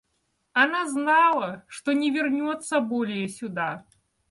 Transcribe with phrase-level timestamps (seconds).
[0.53, 3.85] Она знала, что не вернется более сюда.